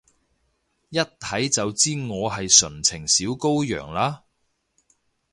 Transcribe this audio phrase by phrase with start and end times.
[0.89, 4.23] 一睇就知我係純情小羔羊啦？